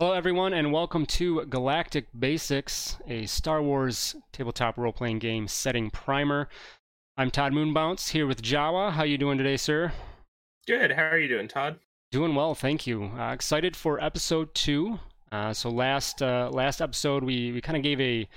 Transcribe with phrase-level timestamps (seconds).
[0.00, 6.48] Hello, everyone, and welcome to Galactic Basics, a Star Wars tabletop role-playing game setting primer.
[7.16, 8.90] I'm Todd Moonbounce here with Jawa.
[8.90, 9.92] How you doing today, sir?
[10.66, 10.90] Good.
[10.90, 11.78] How are you doing, Todd?
[12.10, 13.04] Doing well, thank you.
[13.16, 14.98] Uh, excited for episode two.
[15.30, 18.28] Uh, so last uh, last episode, we we kind of gave a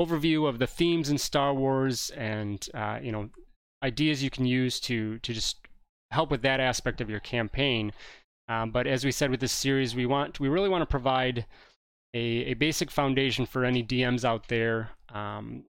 [0.00, 3.28] overview of the themes in Star Wars and uh, you know
[3.82, 5.58] ideas you can use to to just
[6.12, 7.92] help with that aspect of your campaign.
[8.48, 11.46] Um, but as we said with this series, we want we really want to provide
[12.12, 15.64] a, a basic foundation for any DMs out there um,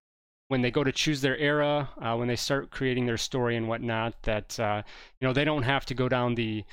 [0.49, 3.67] when they go to choose their era, uh, when they start creating their story and
[3.67, 4.21] whatnot.
[4.23, 4.83] That uh,
[5.19, 6.63] you know they don't have to go down the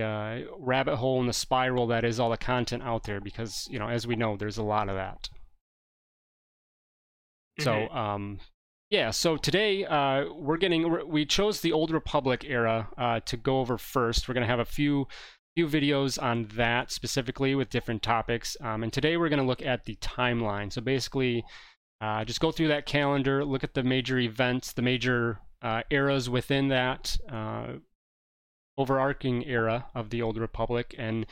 [0.00, 3.78] uh, rabbit hole and the spiral that is all the content out there because you
[3.78, 5.30] know as we know there's a lot of that.
[7.60, 7.64] Mm-hmm.
[7.64, 8.40] So um,
[8.90, 13.60] yeah, so today uh, we're getting we chose the old Republic era uh, to go
[13.60, 14.28] over first.
[14.28, 15.06] We're going to have a few
[15.54, 19.60] few videos on that specifically with different topics, um, and today we're going to look
[19.62, 20.72] at the timeline.
[20.72, 21.44] So basically,
[22.00, 26.30] uh, just go through that calendar, look at the major events, the major uh, eras
[26.30, 27.72] within that uh,
[28.78, 31.26] overarching era of the old Republic, and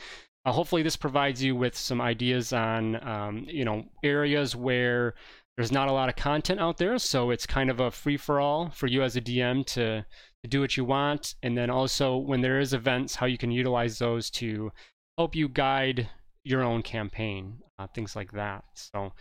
[0.45, 5.15] uh, hopefully this provides you with some ideas on um, you know areas where
[5.57, 8.39] there's not a lot of content out there, so it's kind of a free for
[8.39, 10.05] all for you as a DM to,
[10.43, 11.33] to do what you want.
[11.41, 14.71] And then also, when there is events, how you can utilize those to
[15.17, 16.09] help you guide
[16.43, 18.65] your own campaign, uh, things like that.
[18.75, 19.13] So,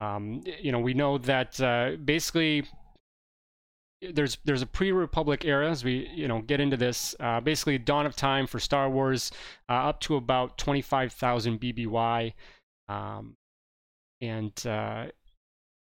[0.00, 2.64] um, you know, we know that uh, basically
[4.12, 8.06] there's there's a pre-republic era as we you know get into this uh, basically dawn
[8.06, 9.32] of time for star wars
[9.70, 12.34] uh, up to about 25000 bby
[12.88, 13.36] um,
[14.20, 15.06] and uh,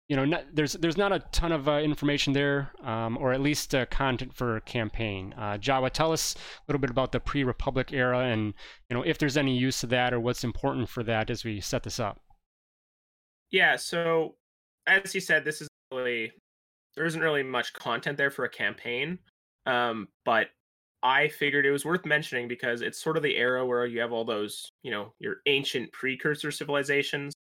[0.08, 3.40] you know, not, there's there's not a ton of uh, information there, um, or at
[3.40, 5.34] least uh, content for a campaign.
[5.36, 8.54] Uh, Jawa, tell us a little bit about the pre-Republic era, and
[8.88, 11.60] you know if there's any use of that or what's important for that as we
[11.60, 12.20] set this up.
[13.50, 13.76] Yeah.
[13.76, 14.36] So,
[14.86, 16.32] as you said, this is really
[16.94, 19.18] there isn't really much content there for a campaign,
[19.66, 20.48] um, but
[21.02, 24.12] I figured it was worth mentioning because it's sort of the era where you have
[24.12, 27.34] all those, you know, your ancient precursor civilizations.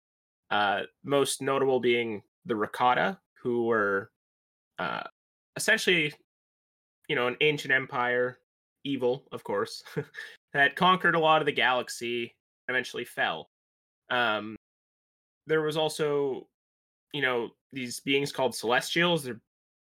[0.52, 4.12] Uh, most notable being the Rakata, who were
[4.80, 5.04] uh,
[5.56, 6.14] essentially,
[7.08, 8.40] you know, an ancient empire,
[8.84, 9.84] evil, of course,
[10.54, 12.36] that conquered a lot of the galaxy,
[12.68, 13.50] eventually fell.
[14.10, 14.56] Um,
[15.48, 16.48] there was also,
[17.14, 19.24] you know, these beings called Celestials.
[19.24, 19.40] They're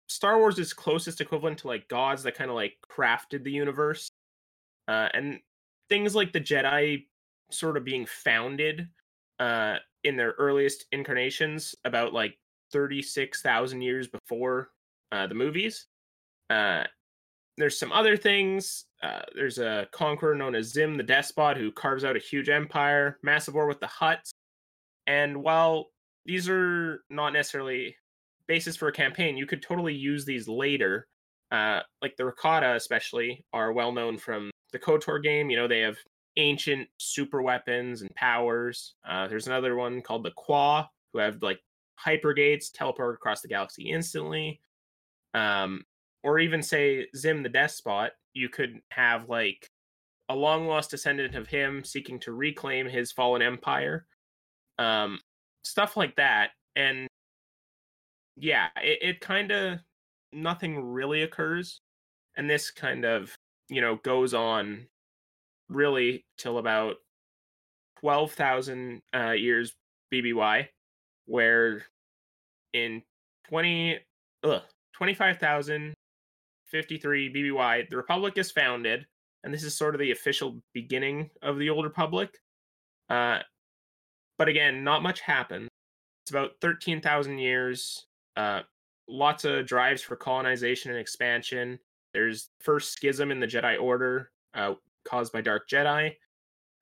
[0.08, 4.08] Star Wars is closest equivalent to like gods that kind of like crafted the universe.
[4.88, 5.38] Uh, and
[5.88, 7.04] things like the Jedi
[7.50, 8.88] sort of being founded
[9.38, 12.38] uh, in their earliest incarnations about like
[12.72, 14.70] 36,000 years before
[15.12, 15.86] uh, the movies.
[16.50, 16.84] Uh,
[17.56, 18.84] there's some other things.
[19.02, 23.18] Uh, there's a conqueror known as Xim the Despot who carves out a huge empire,
[23.22, 24.30] massive war with the Hutts.
[25.06, 25.86] And while
[26.24, 27.96] these are not necessarily
[28.46, 31.08] basis for a campaign, you could totally use these later.
[31.50, 35.50] Uh, like the Rakata, especially, are well known from the KOTOR game.
[35.50, 35.96] You know, they have
[36.36, 38.94] ancient super weapons and powers.
[39.08, 41.60] Uh, there's another one called the Kwa, who have like
[42.04, 44.60] hypergates, teleport across the galaxy instantly.
[45.34, 45.84] Um,
[46.22, 49.70] or even say Xim the Despot, you could have like
[50.28, 54.06] a long lost descendant of him seeking to reclaim his fallen empire.
[54.78, 55.20] Um,
[55.64, 56.50] stuff like that.
[56.76, 57.08] And
[58.36, 59.78] yeah, it, it kind of
[60.32, 61.80] nothing really occurs.
[62.36, 63.34] And this kind of,
[63.68, 64.86] you know, goes on
[65.68, 66.96] really till about
[68.00, 69.74] 12,000 uh, years
[70.12, 70.66] BBY,
[71.26, 71.84] where
[72.72, 73.02] in
[73.48, 73.98] 20,
[74.44, 74.62] ugh,
[74.94, 79.06] 25,053 BBY, the Republic is founded,
[79.44, 82.30] and this is sort of the official beginning of the Old Republic.
[83.08, 83.38] Uh,
[84.38, 85.68] but again, not much happens.
[86.22, 88.06] It's about 13,000 years,
[88.36, 88.60] uh,
[89.08, 91.78] lots of drives for colonization and expansion.
[92.12, 94.74] There's first schism in the Jedi Order, uh,
[95.08, 96.14] caused by Dark Jedi,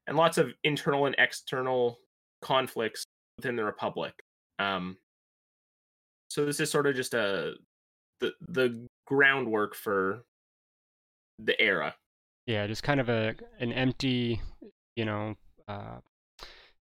[0.06, 1.98] and lots of internal and external
[2.42, 3.04] conflicts
[3.36, 4.14] within the Republic.
[4.58, 4.96] Um,
[6.30, 7.54] so this is sort of just a
[8.20, 10.24] the the groundwork for
[11.38, 11.94] the era.
[12.46, 14.40] Yeah, just kind of a an empty,
[14.96, 15.34] you know,
[15.68, 15.98] uh,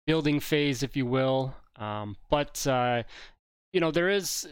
[0.07, 1.53] building phase, if you will.
[1.77, 3.03] Um, but uh,
[3.73, 4.47] you know, there is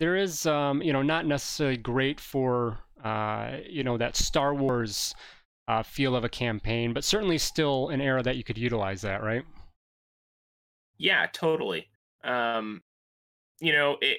[0.00, 5.14] there is um, you know not necessarily great for uh, you know that Star Wars
[5.68, 9.22] uh, feel of a campaign, but certainly still an era that you could utilize that,
[9.22, 9.44] right?
[10.98, 11.88] Yeah, totally.
[12.24, 12.82] Um,
[13.60, 14.18] you know, it.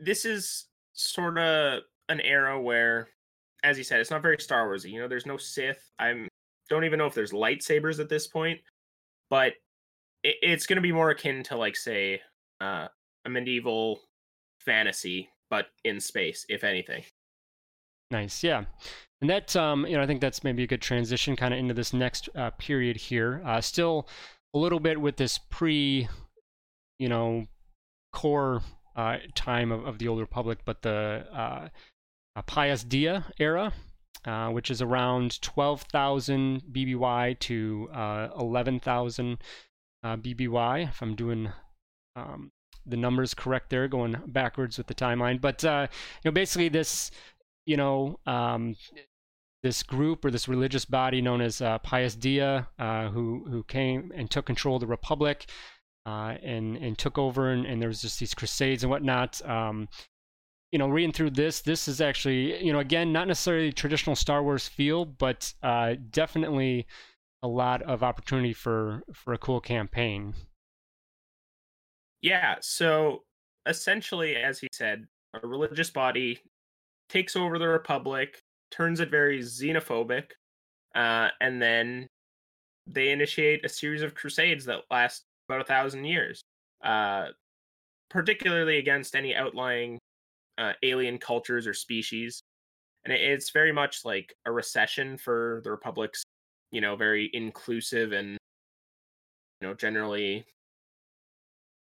[0.00, 3.08] This is sort of an era where,
[3.64, 4.90] as you said, it's not very Star Warsy.
[4.90, 5.90] You know, there's no Sith.
[5.98, 6.28] I'm
[6.68, 8.60] don't even know if there's lightsabers at this point.
[9.30, 9.54] but
[10.22, 12.20] it, it's going to be more akin to like say
[12.60, 12.88] uh,
[13.24, 14.00] a medieval
[14.60, 17.04] fantasy, but in space, if anything.
[18.10, 18.64] Nice, yeah.
[19.20, 21.74] And that, um, you know, I think that's maybe a good transition kind of into
[21.74, 23.42] this next uh, period here.
[23.44, 24.08] Uh, still
[24.54, 26.08] a little bit with this pre,
[26.98, 27.46] you know,
[28.12, 28.62] core
[28.96, 31.68] uh, time of, of the Old Republic, but the uh,
[32.46, 33.72] Pius Dea era,
[34.24, 39.38] uh, which is around 12,000 BBY to uh, 11,000
[40.04, 41.52] BBY, if I'm doing
[42.14, 42.52] um,
[42.86, 45.40] the numbers correct there, going backwards with the timeline.
[45.40, 45.88] But you
[46.24, 47.10] know, basically this
[47.68, 48.74] you know, um,
[49.62, 52.40] this group or this religious body known as uh, Pius Dea,
[52.78, 55.50] uh, who who came and took control of the Republic,
[56.06, 59.46] uh, and and took over, and, and there was just these crusades and whatnot.
[59.46, 59.86] Um,
[60.72, 64.42] you know, reading through this, this is actually, you know, again, not necessarily traditional Star
[64.42, 66.86] Wars feel, but uh, definitely
[67.42, 70.32] a lot of opportunity for for a cool campaign.
[72.22, 72.56] Yeah.
[72.62, 73.24] So
[73.66, 76.40] essentially, as he said, a religious body
[77.08, 78.40] takes over the Republic,
[78.70, 80.24] turns it very xenophobic,
[80.94, 82.08] uh, and then
[82.86, 86.42] they initiate a series of crusades that last about a thousand years,
[86.84, 87.26] uh,
[88.10, 89.98] particularly against any outlying
[90.58, 92.42] uh, alien cultures or species.
[93.04, 96.22] And it's very much like a recession for the Republic's,
[96.72, 98.36] you know, very inclusive and,
[99.60, 100.44] you know, generally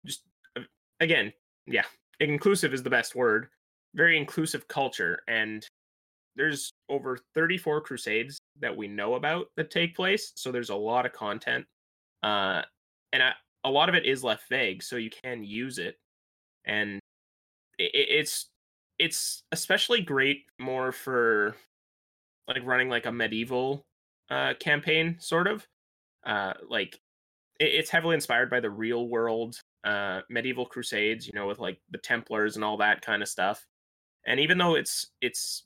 [0.05, 0.23] just,
[0.57, 0.63] uh,
[1.01, 1.33] again,
[1.67, 1.85] yeah,
[2.21, 3.49] inclusive is the best word
[3.97, 5.67] very inclusive culture and
[6.37, 11.07] there's over 34 crusades that we know about that take place so there's a lot
[11.07, 11.65] of content
[12.23, 12.63] uh
[13.13, 13.33] and I,
[13.65, 15.97] a lot of it is left vague so you can use it
[16.67, 17.01] and
[17.79, 18.49] it, it's
[18.99, 21.57] it's especially great more for
[22.49, 23.83] like running like a medieval
[24.31, 25.67] uh campaign sort of
[26.27, 27.01] uh like
[27.61, 31.79] it, it's heavily inspired by the real world uh medieval crusades you know with like
[31.91, 33.65] the templars and all that kind of stuff
[34.27, 35.63] and even though it's it's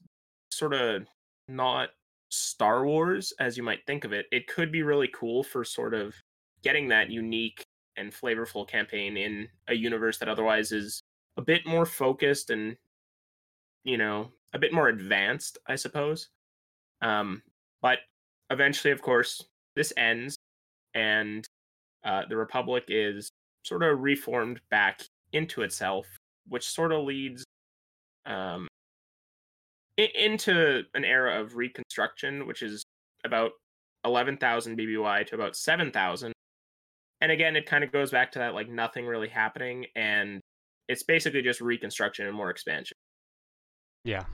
[0.50, 1.06] sort of
[1.48, 1.90] not
[2.30, 5.94] Star Wars as you might think of it, it could be really cool for sort
[5.94, 6.14] of
[6.62, 7.64] getting that unique
[7.96, 11.02] and flavorful campaign in a universe that otherwise is
[11.36, 12.76] a bit more focused and
[13.84, 16.28] you know a bit more advanced i suppose.
[17.02, 17.42] Um
[17.82, 17.98] but
[18.50, 20.36] eventually of course this ends
[20.94, 21.46] and
[22.04, 23.30] uh, the republic is
[23.64, 25.02] sort of reformed back
[25.32, 26.06] into itself
[26.48, 27.44] which sort of leads
[28.30, 28.68] um,
[29.96, 32.84] into an era of reconstruction, which is
[33.24, 33.50] about
[34.04, 36.32] 11,000 BBY to about 7,000.
[37.20, 40.40] And again, it kind of goes back to that like nothing really happening, and
[40.88, 42.96] it's basically just reconstruction and more expansion.
[44.04, 44.24] Yeah,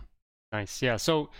[0.52, 0.80] nice.
[0.80, 1.30] Yeah, so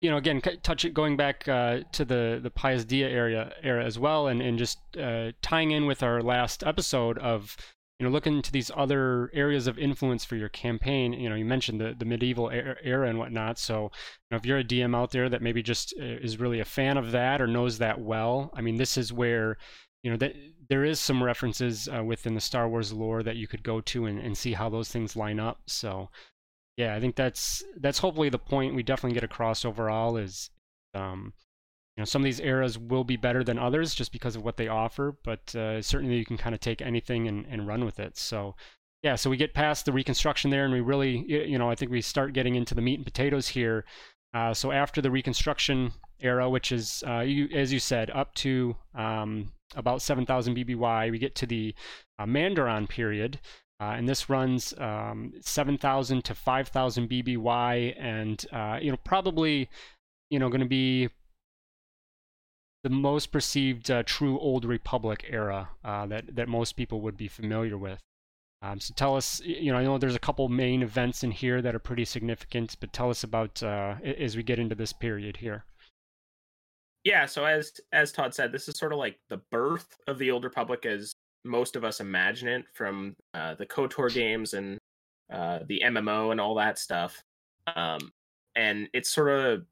[0.00, 3.84] you know, again, touch it going back uh, to the the Pius Dea area era
[3.84, 7.58] as well, and and just uh, tying in with our last episode of
[7.98, 11.14] you know, look into these other areas of influence for your campaign.
[11.14, 13.58] You know, you mentioned the, the medieval era and whatnot.
[13.58, 13.88] So, you
[14.30, 16.98] know, if you're a DM out there that maybe just uh, is really a fan
[16.98, 19.56] of that or knows that well, I mean, this is where,
[20.02, 20.34] you know, that
[20.68, 24.04] there is some references uh, within the Star Wars lore that you could go to
[24.04, 25.60] and, and see how those things line up.
[25.66, 26.10] So,
[26.76, 30.50] yeah, I think that's that's hopefully the point we definitely get across overall is,
[30.92, 31.32] um,
[31.96, 34.56] you know some of these eras will be better than others just because of what
[34.56, 37.98] they offer but uh, certainly you can kind of take anything and, and run with
[37.98, 38.16] it.
[38.16, 38.54] So
[39.02, 41.90] yeah so we get past the reconstruction there and we really you know i think
[41.90, 43.84] we start getting into the meat and potatoes here.
[44.34, 48.76] Uh, so after the reconstruction era which is uh, you, as you said up to
[48.94, 51.74] um, about 7000 bby we get to the
[52.18, 53.38] uh, Manderon period
[53.78, 59.68] uh, and this runs um, 7,000 to 5,000 BBY, and uh, you know probably
[60.30, 61.10] you know going to be
[62.86, 67.26] the most perceived uh, true old republic era uh, that that most people would be
[67.26, 67.98] familiar with.
[68.62, 71.60] Um, so tell us, you know, I know there's a couple main events in here
[71.62, 75.38] that are pretty significant, but tell us about uh, as we get into this period
[75.38, 75.64] here.
[77.02, 80.30] Yeah, so as as Todd said, this is sort of like the birth of the
[80.30, 81.12] old republic as
[81.44, 84.78] most of us imagine it from uh, the KOTOR games and
[85.32, 87.20] uh, the MMO and all that stuff.
[87.74, 88.12] Um,
[88.54, 89.66] and it's sort of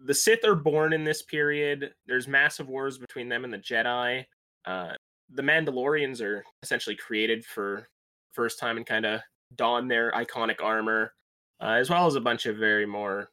[0.00, 1.92] the Sith are born in this period.
[2.06, 4.24] There's massive wars between them and the Jedi.
[4.64, 4.92] Uh,
[5.32, 7.88] the Mandalorians are essentially created for
[8.32, 9.20] first time and kind of
[9.54, 11.12] don their iconic armor,
[11.60, 13.30] uh, as well as a bunch of very more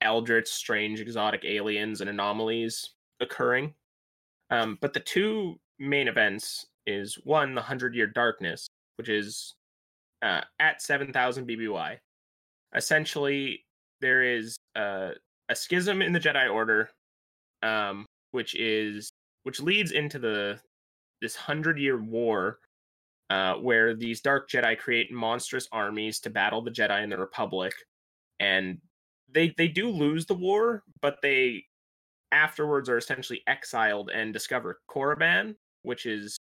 [0.00, 2.90] eldritch, strange, exotic aliens and anomalies
[3.20, 3.74] occurring.
[4.50, 9.54] Um, but the two main events is one, the Hundred Year Darkness, which is
[10.22, 11.98] uh, at 7,000 BBY.
[12.74, 13.64] Essentially,
[14.00, 15.10] there is uh,
[15.48, 16.90] a schism in the Jedi Order,
[17.62, 19.10] um, which is
[19.44, 20.58] which leads into the
[21.20, 22.58] this hundred year war
[23.30, 27.72] uh, where these dark Jedi create monstrous armies to battle the Jedi and the Republic,
[28.40, 28.78] and
[29.32, 31.64] they they do lose the war, but they
[32.32, 36.36] afterwards are essentially exiled and discover Korriban, which is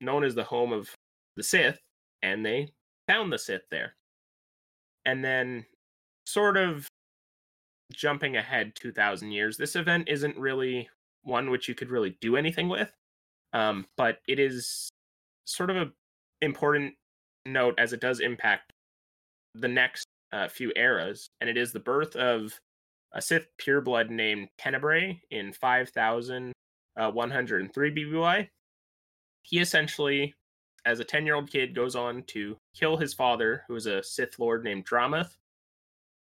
[0.00, 0.90] known as the home of
[1.36, 1.78] the Sith,
[2.22, 2.68] and they
[3.06, 3.94] found the Sith there.
[5.04, 5.64] And then,
[6.26, 6.86] sort of
[7.92, 10.88] jumping ahead 2,000 years, this event isn't really
[11.22, 12.92] one which you could really do anything with,
[13.52, 14.90] um, but it is
[15.44, 15.90] sort of a
[16.42, 16.94] important
[17.46, 18.72] note as it does impact
[19.54, 22.60] the next uh, few eras, and it is the birth of
[23.12, 28.48] a Sith pureblood named Tenebrae in 5103 BBY.
[29.42, 30.34] He essentially,
[30.84, 34.02] as a 10 year old kid, goes on to kill his father, who is a
[34.02, 35.38] Sith Lord named Dramath,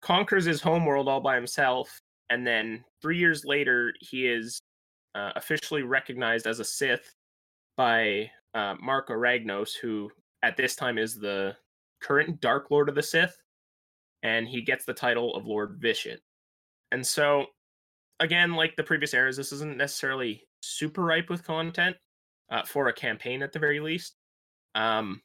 [0.02, 2.00] conquers his homeworld all by himself,
[2.30, 4.60] and then three years later, he is
[5.14, 7.14] uh, officially recognized as a Sith
[7.76, 10.10] by uh, Marka Ragnos, who
[10.42, 11.56] at this time is the
[12.02, 13.36] current Dark Lord of the Sith,
[14.22, 16.20] and he gets the title of Lord Vitiate.
[16.92, 17.46] And so,
[18.20, 21.96] again, like the previous eras, this isn't necessarily super ripe with content
[22.50, 24.14] uh, for a campaign at the very least.
[24.74, 25.22] Um,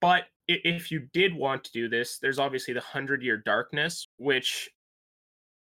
[0.00, 0.24] but
[0.64, 4.70] if you did want to do this, there's obviously the Hundred Year Darkness, which,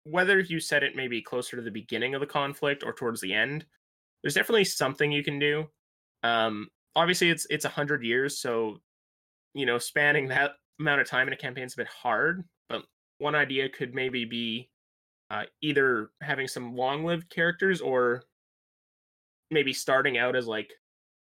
[0.05, 3.33] whether you set it maybe closer to the beginning of the conflict or towards the
[3.35, 3.65] end,
[4.23, 5.67] there's definitely something you can do.
[6.23, 8.79] Um, obviously, it's it's a hundred years, so
[9.55, 12.45] you know, spanning that amount of time in a campaign is a bit hard.
[12.69, 12.83] But
[13.19, 14.71] one idea could maybe be
[15.31, 18.23] uh, either having some long-lived characters or
[19.51, 20.73] maybe starting out as like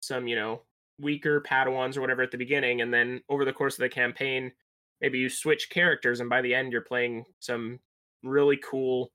[0.00, 0.62] some you know
[1.00, 4.52] weaker padawans or whatever at the beginning and then over the course of the campaign
[5.00, 7.78] maybe you switch characters and by the end you're playing some
[8.22, 9.10] really cool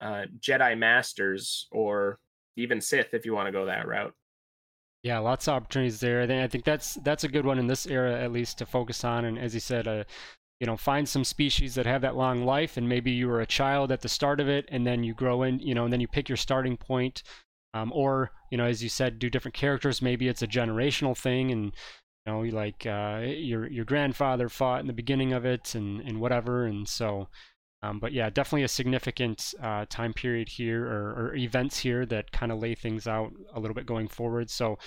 [0.00, 2.18] uh, jedi masters or
[2.56, 4.14] even sith if you want to go that route.
[5.02, 8.18] Yeah lots of opportunities there i think, that's that's a good one in this era
[8.20, 10.04] at least to focus on and as you said uh,
[10.60, 13.46] you know find some species that have that long life and maybe you were a
[13.46, 16.00] child at the start of it and then you grow in you know and then
[16.00, 17.22] you pick your starting point
[17.74, 20.02] um, or you know as you said do different characters.
[20.02, 21.72] Maybe it's a generational thing and
[22.26, 26.20] you know like uh, your your grandfather fought in the beginning of it and and
[26.20, 26.64] whatever.
[26.64, 27.28] And so
[27.82, 32.32] um, but yeah definitely a significant uh, time period here or, or events here that
[32.32, 34.50] kind of lay things out a little bit going forward.
[34.50, 34.78] So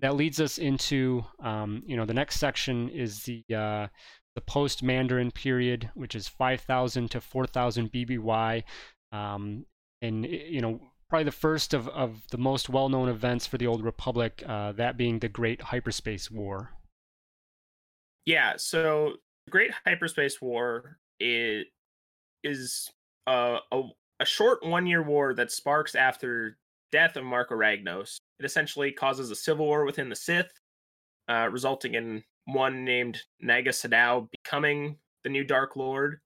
[0.00, 3.88] that leads us into um, you know the next section is the uh,
[4.34, 8.62] the post Manderon period, which is 5,000 to 4,000 BBY.
[9.12, 9.66] Um,
[10.02, 13.66] and, you know, probably the first of, of the most well known events for the
[13.66, 16.70] Old Republic, uh, that being the Great Hyperspace War.
[18.24, 19.14] Yeah, so
[19.46, 21.66] the Great Hyperspace War is,
[22.44, 22.90] is
[23.26, 23.82] a, a,
[24.20, 26.56] a short one year war that sparks after
[26.92, 28.18] death of Marka Ragnos.
[28.38, 30.52] It essentially causes a civil war within the Sith,
[31.28, 36.20] uh, resulting in one named Naga Sadow becoming the new Dark Lord.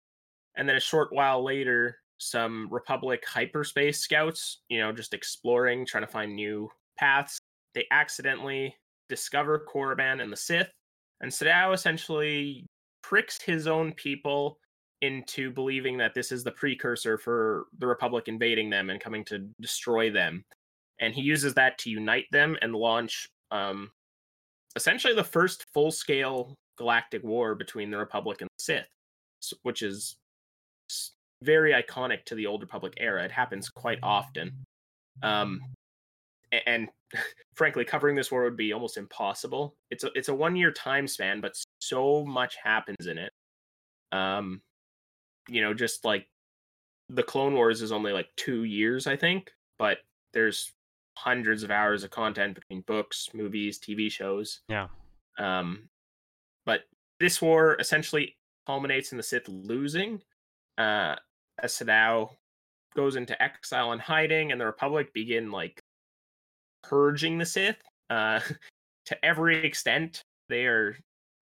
[0.57, 6.05] And then a short while later, some Republic hyperspace scouts, you know, just exploring, trying
[6.05, 7.39] to find new paths.
[7.75, 8.75] They accidentally
[9.09, 10.71] discover Korriban and the Sith,
[11.21, 12.67] and Sadow essentially
[13.03, 14.59] tricks his own people
[15.03, 19.47] into believing that this is the precursor for the Republic invading them and coming to
[19.61, 20.45] destroy them.
[21.01, 23.91] And he uses that to unite them and launch um,
[24.77, 28.89] essentially the first full scale galactic war between the Republic and the Sith,
[29.63, 30.17] which is
[31.43, 33.25] very iconic to the Old Republic era.
[33.25, 34.65] It happens quite often.
[35.23, 35.61] Um,
[36.67, 36.89] and
[37.55, 39.77] frankly, covering this war would be almost impossible.
[39.91, 43.33] It's a it's a one year time span, but so much happens in it.
[44.13, 44.63] Um,
[45.49, 46.27] you know, just like
[47.09, 49.99] the Clone Wars is only like two years, I think, but
[50.33, 50.73] there's
[51.17, 54.61] hundreds of hours of content between books, movies, TV shows.
[54.69, 54.89] Yeah.
[55.39, 55.89] Um,
[56.65, 56.83] but
[57.21, 58.37] this war essentially
[58.67, 60.21] culminates in the Sith losing.
[60.79, 61.17] Uh,
[61.63, 62.31] as Sadow
[62.97, 65.81] goes into exile and hiding, and the Republic begin like
[66.83, 67.77] purging the Sith
[68.11, 68.41] uh,
[69.07, 70.23] to every extent.
[70.49, 70.97] They are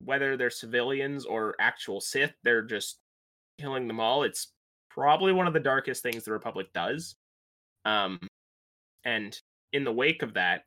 [0.04, 2.98] whether they're civilians or actual Sith, they're just
[3.58, 4.22] killing them all.
[4.22, 4.48] It's
[4.90, 7.14] probably one of the darkest things the Republic does.
[7.84, 8.20] Um,
[9.04, 9.38] and
[9.72, 10.62] in the wake of that,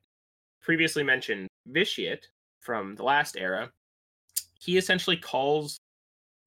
[0.61, 2.27] previously mentioned Vitiate
[2.61, 3.69] from the last era,
[4.59, 5.77] he essentially calls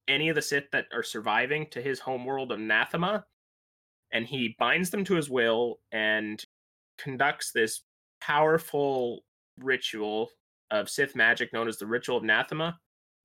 [0.09, 3.23] any of the Sith that are surviving to his homeworld of Nathema,
[4.11, 6.43] and he binds them to his will and
[6.97, 7.83] conducts this
[8.21, 9.23] powerful
[9.57, 10.29] ritual
[10.71, 12.75] of Sith magic known as the Ritual of Nathema.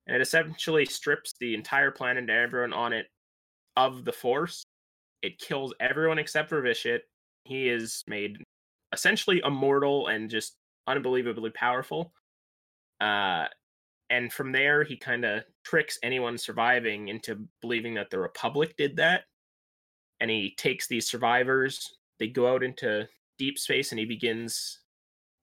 [0.07, 3.07] And it essentially strips the entire planet and everyone on it
[3.75, 4.63] of the Force.
[5.21, 7.01] It kills everyone except for Vitiate.
[7.43, 8.37] He is made
[8.93, 10.55] essentially immortal and just
[10.87, 12.13] unbelievably powerful.
[13.01, 13.45] Uh,
[14.09, 18.95] and from there, he kind of tricks anyone surviving into believing that the Republic did
[18.97, 19.23] that.
[20.21, 23.07] And he takes these survivors, they go out into
[23.37, 24.79] deep space, and he begins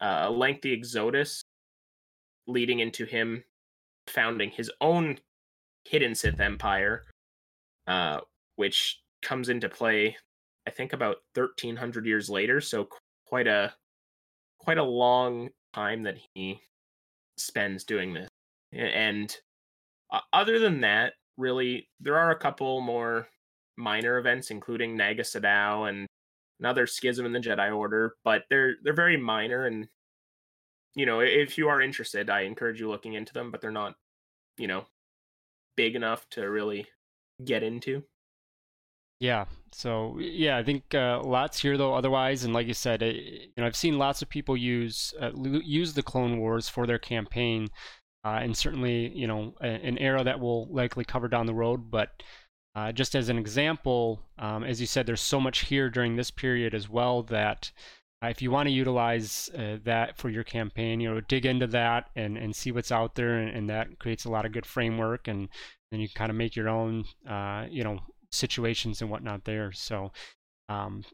[0.01, 1.43] uh, a lengthy exodus
[2.47, 3.45] leading into him
[4.09, 5.19] founding his own
[5.85, 7.05] hidden Sith empire,
[7.87, 8.21] uh,
[8.57, 10.17] which comes into play,
[10.67, 12.61] I think, about 1300 years later.
[12.61, 12.89] So
[13.27, 13.75] quite a
[14.59, 16.61] quite a long time that he
[17.37, 18.29] spends doing this.
[18.73, 19.37] And
[20.13, 23.29] uh, other than that, really, there are a couple more
[23.77, 26.07] minor events, including Naga Sadow and
[26.61, 29.89] another schism in the Jedi Order, but they're they're very minor and
[30.95, 33.95] you know, if you are interested, I encourage you looking into them, but they're not,
[34.59, 34.85] you know,
[35.77, 36.87] big enough to really
[37.45, 38.05] get into.
[39.19, 39.47] Yeah.
[39.73, 41.95] So yeah, I think uh, lots here though.
[41.95, 45.31] Otherwise, and like you said, it, you know, I've seen lots of people use uh,
[45.35, 47.69] use the Clone Wars for their campaign,
[48.25, 51.91] uh, and certainly you know a, an era that we'll likely cover down the road.
[51.91, 52.23] But
[52.75, 56.31] uh, just as an example, um, as you said, there's so much here during this
[56.31, 57.71] period as well that
[58.25, 61.67] uh, if you want to utilize uh, that for your campaign, you know, dig into
[61.67, 64.67] that and, and see what's out there, and, and that creates a lot of good
[64.67, 65.49] framework, and
[65.91, 67.05] then you kind of make your own,
[67.71, 67.99] you know,
[68.31, 69.73] situations and whatnot there.
[69.73, 70.13] So,
[70.69, 71.05] um,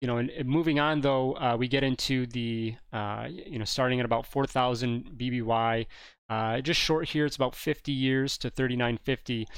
[0.00, 3.64] you know, and, and, moving on though, uh, we get into the, uh, you know,
[3.64, 5.86] starting at about 4,000 BBY.
[6.30, 9.48] Uh, just short here, it's about 50 years to 3950.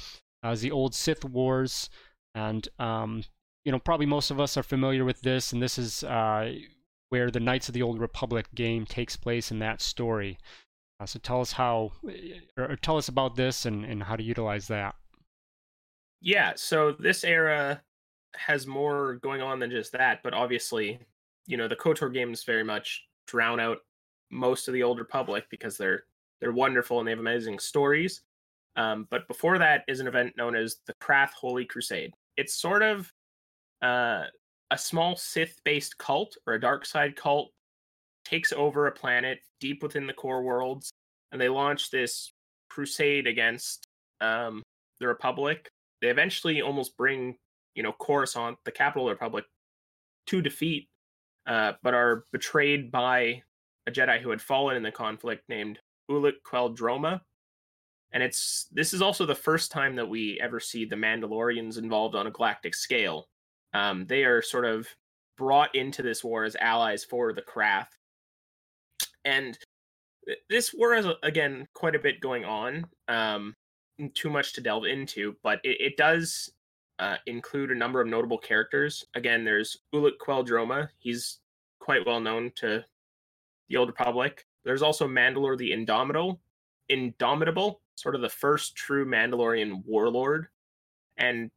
[0.43, 1.89] Uh, the old Sith Wars,
[2.33, 3.23] and um,
[3.63, 6.51] you know, probably most of us are familiar with this, and this is uh,
[7.09, 10.39] where the Knights of the Old Republic game takes place in that story.
[10.99, 11.91] Uh, so tell us how,
[12.57, 14.95] or tell us about this and, and how to utilize that.
[16.21, 17.81] Yeah, so this era
[18.35, 20.99] has more going on than just that, but obviously,
[21.47, 23.79] you know, the KOTOR games very much drown out
[24.29, 26.03] most of the Old Republic because they're
[26.39, 28.21] they're wonderful and they have amazing stories.
[28.75, 32.13] Um, but before that is an event known as the Krath Holy Crusade.
[32.37, 33.11] It's sort of
[33.81, 34.23] uh,
[34.71, 37.51] a small Sith-based cult or a dark side cult
[38.23, 40.91] takes over a planet deep within the core worlds,
[41.31, 42.31] and they launch this
[42.69, 43.85] crusade against
[44.21, 44.63] um,
[44.99, 45.69] the Republic
[46.01, 47.35] they eventually almost bring
[47.75, 49.45] you know Coruscant, the capital of the Republic,
[50.27, 50.89] to defeat,
[51.47, 53.43] uh, but are betrayed by
[53.87, 55.79] a Jedi who had fallen in the conflict named
[56.09, 57.21] Ulic Qel-Droma.
[58.13, 62.15] And it's this is also the first time that we ever see the Mandalorians involved
[62.15, 63.29] on a galactic scale.
[63.73, 64.87] Um, they are sort of
[65.37, 67.87] brought into this war as allies for the Krath.
[69.23, 69.57] And
[70.49, 72.85] this war is again quite a bit going on.
[73.07, 73.55] Um,
[74.13, 76.51] too much to delve into, but it, it does
[77.01, 79.03] uh, include a number of notable characters.
[79.15, 80.87] Again, there's Ulic Qel-Droma.
[80.99, 81.39] He's
[81.79, 82.85] quite well known to
[83.67, 84.45] the Old Republic.
[84.63, 86.39] There's also Mandalore the Indomitable,
[86.89, 90.47] Indomitable, sort of the first true Mandalorian warlord,
[91.17, 91.49] and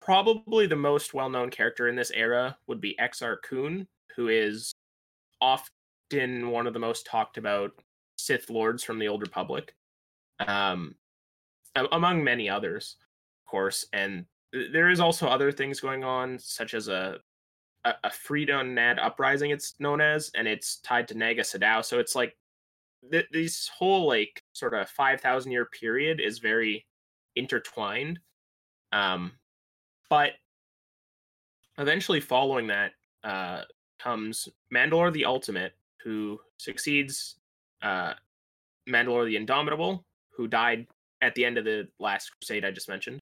[0.00, 4.72] probably the most well-known character in this era would be Exar Kun, who is
[5.42, 7.72] often one of the most talked about
[8.16, 9.74] Sith lords from the Old Republic.
[10.38, 10.94] Um,
[11.76, 12.96] among many others,
[13.44, 13.84] of course.
[13.92, 14.24] And
[14.72, 17.18] there is also other things going on, such as a
[17.84, 19.50] a, a Freedon Nadd uprising.
[19.50, 21.84] It's known as, and it's tied to Naga Sadow.
[21.84, 22.36] So it's like
[23.10, 26.86] th- this whole like sort of five thousand year period is very
[27.36, 28.20] intertwined.
[28.92, 29.32] Um,
[30.08, 30.32] but
[31.78, 32.92] eventually, following that,
[33.24, 33.62] uh,
[33.98, 37.36] comes Mandalore the Ultimate, who succeeds
[37.82, 38.14] uh,
[38.88, 40.04] Mandalore the Indomitable,
[40.36, 40.86] who died
[41.22, 43.20] at the end of the last crusade I just mentioned.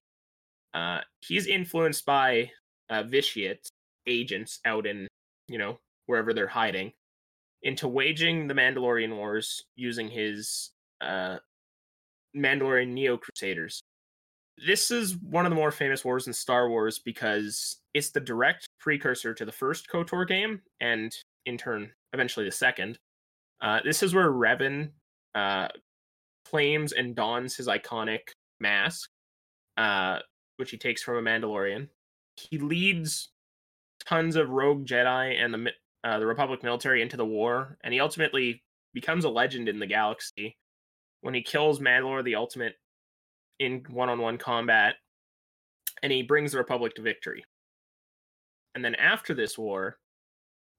[0.75, 2.51] Uh, he's influenced by
[2.91, 3.69] uh, vitiate
[4.07, 5.07] agents out in,
[5.49, 6.93] you know, wherever they're hiding,
[7.63, 11.37] into waging the Mandalorian Wars using his uh,
[12.37, 13.83] Mandalorian Neo Crusaders.
[14.67, 18.67] This is one of the more famous wars in Star Wars because it's the direct
[18.81, 21.13] precursor to the first KOTOR game, and
[21.47, 22.99] in turn, eventually the second.
[23.61, 24.91] Uh, this is where Revan
[25.35, 25.69] uh,
[26.45, 28.21] claims and dons his iconic
[28.61, 29.09] mask,
[29.79, 30.19] uh,
[30.57, 31.88] which he takes from a Mandalorian.
[32.37, 33.31] He leads
[34.05, 35.71] tons of rogue Jedi and the
[36.05, 38.62] uh, the Republic military into the war, and he ultimately
[38.93, 40.57] becomes a legend in the galaxy
[41.21, 42.75] when he kills Mandalore the Ultimate
[43.61, 44.97] in one-on-one combat,
[46.03, 47.45] and he brings the Republic to victory.
[48.75, 49.99] And then after this war,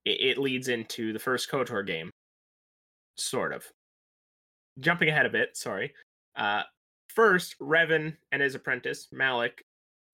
[0.03, 2.12] it, it leads into the first KOTOR game,
[3.15, 3.65] sort of
[4.79, 5.93] jumping ahead a bit, sorry.
[6.36, 6.63] Uh,
[7.15, 9.63] first, Revan and his apprentice Malak,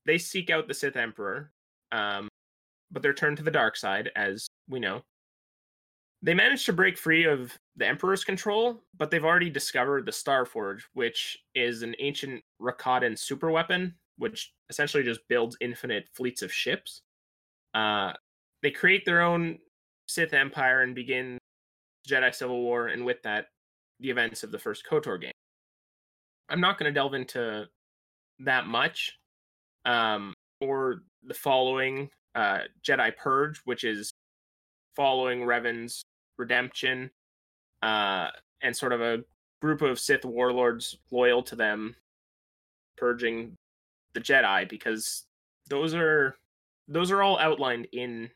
[0.05, 1.51] they seek out the Sith Emperor,
[1.91, 2.27] um,
[2.91, 5.01] but they're turned to the dark side, as we know.
[6.21, 10.81] they manage to break free of the Emperor's control, but they've already discovered the Starforge,
[10.93, 17.01] which is an ancient Rakatan super weapon, which essentially just builds infinite fleets of ships.
[17.73, 18.11] Uh,
[18.61, 19.59] they create their own
[20.07, 21.37] Sith Empire and begin
[22.07, 23.47] Jedi Civil War, and with that,
[24.01, 25.31] the events of the first KOTOR game.
[26.49, 27.67] I'm not going to delve into
[28.39, 29.17] that much,
[29.85, 34.11] um, or the following uh, Jedi Purge, which is
[34.95, 36.01] following Revan's
[36.37, 37.11] redemption,
[37.81, 38.27] uh,
[38.61, 39.23] and sort of a
[39.61, 41.95] group of Sith warlords loyal to them
[42.97, 43.55] purging
[44.13, 45.25] the Jedi because
[45.69, 46.35] those are
[46.87, 48.29] those are all outlined in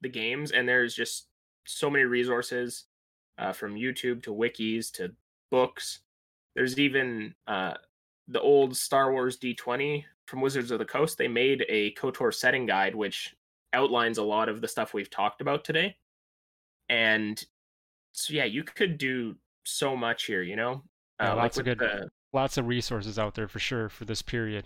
[0.00, 1.26] the games and there's just
[1.66, 2.84] so many resources
[3.38, 5.12] uh, from YouTube to wikis to
[5.50, 6.00] books.
[6.58, 7.74] There's even uh,
[8.26, 11.16] the old Star Wars D20 from Wizards of the Coast.
[11.16, 13.32] They made a KOTOR setting guide which
[13.72, 15.94] outlines a lot of the stuff we've talked about today.
[16.88, 17.40] And
[18.10, 20.82] so yeah, you could do so much here, you know.
[21.20, 24.04] Yeah, uh, lots like of good, the, lots of resources out there for sure for
[24.04, 24.64] this period.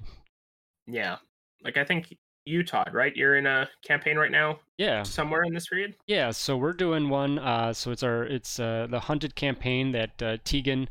[0.86, 1.16] Yeah,
[1.62, 3.14] like I think you, Todd, right?
[3.14, 4.60] You're in a campaign right now.
[4.78, 5.94] Yeah, somewhere in this period.
[6.06, 7.38] Yeah, so we're doing one.
[7.38, 10.88] Uh, so it's our it's uh, the hunted campaign that uh, Tegan.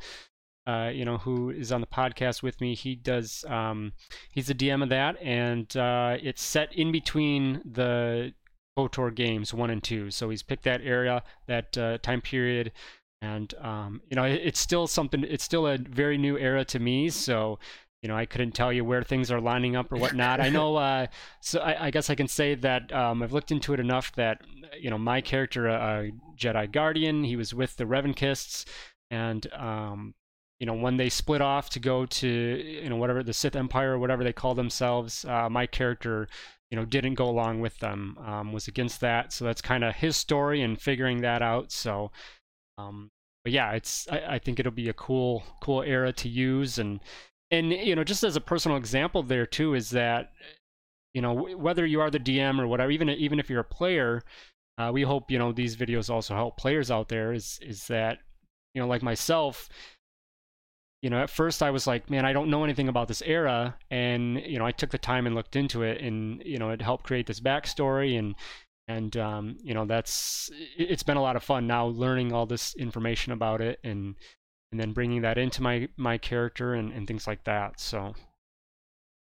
[0.67, 2.76] Uh, you know, who is on the podcast with me?
[2.76, 3.43] He does.
[3.47, 3.93] Um,
[4.32, 8.34] he's the DM of that, and uh, it's set in between the
[8.78, 10.12] KOTOR games one and two.
[10.12, 12.71] So he's picked that area, that uh, time period,
[13.21, 15.24] and um, you know it, it's still something.
[15.24, 17.10] It's still a very new era to me.
[17.10, 17.58] So
[18.04, 20.39] you know I couldn't tell you where things are lining up or whatnot.
[20.39, 20.76] I know.
[20.76, 21.08] Uh,
[21.41, 24.41] so I, I, guess I can say that um, I've looked into it enough that
[24.80, 26.04] you know my character, a uh,
[26.38, 28.65] Jedi Guardian, he was with the Revanchists,
[29.10, 30.13] and um,
[30.62, 33.93] you know when they split off to go to you know whatever the Sith Empire
[33.93, 36.28] or whatever they call themselves, uh, my character
[36.69, 39.34] you know didn't go along with them um, was against that.
[39.34, 41.71] So that's kind of his story and figuring that out.
[41.71, 42.12] So
[42.78, 43.10] um,
[43.43, 46.78] but yeah it's I, I, think it'll be a cool cool era to use.
[46.78, 47.00] And
[47.50, 50.32] and you know just as a personal example there too is that
[51.15, 54.24] you know whether you are the dm or whatever even even if you're a player
[54.78, 58.19] uh, we hope you know these videos also help players out there is is that
[58.74, 59.67] you know like myself
[61.01, 63.75] you know, at first I was like, man, I don't know anything about this era,
[63.89, 66.81] and you know, I took the time and looked into it, and you know, it
[66.81, 68.35] helped create this backstory, and
[68.87, 72.75] and um, you know, that's it's been a lot of fun now learning all this
[72.75, 74.15] information about it, and
[74.71, 77.79] and then bringing that into my my character and and things like that.
[77.79, 78.13] So,